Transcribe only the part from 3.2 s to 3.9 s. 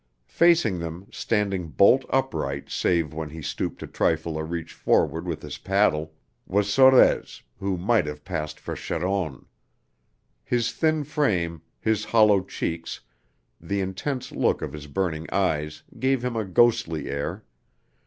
he stooped a